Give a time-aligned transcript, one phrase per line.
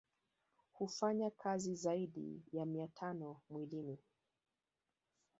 [0.73, 3.97] Hufanya kazi zaidi ya mia tano mwilini